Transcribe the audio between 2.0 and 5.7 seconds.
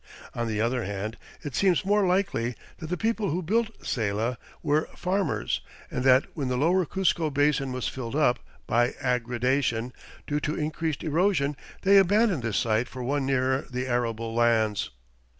likely that the people who built Saylla were farmers